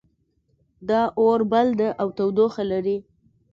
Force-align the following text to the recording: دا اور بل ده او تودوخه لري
دا 0.89 1.01
اور 1.19 1.39
بل 1.51 1.67
ده 1.79 1.89
او 2.01 2.07
تودوخه 2.17 2.63
لري 2.71 2.97